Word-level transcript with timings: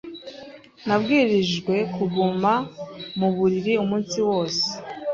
Nabwirijwe 0.87 1.75
kuguma 1.95 2.53
mu 3.19 3.27
buriri 3.35 3.73
umunsi 3.83 4.17
wose. 4.27 4.65